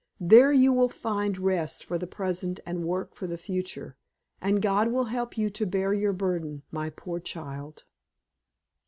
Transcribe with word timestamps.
There 0.19 0.51
you 0.51 0.73
will 0.73 0.89
find 0.89 1.37
rest 1.37 1.85
for 1.85 1.99
the 1.99 2.07
present 2.07 2.59
and 2.65 2.85
work 2.87 3.13
for 3.13 3.27
the 3.27 3.37
future, 3.37 3.95
and 4.41 4.59
God 4.59 4.87
will 4.91 5.05
help 5.13 5.37
you 5.37 5.51
to 5.51 5.67
bear 5.67 5.93
your 5.93 6.11
burden, 6.11 6.63
my 6.71 6.89
poor 6.89 7.19
child." 7.19 7.83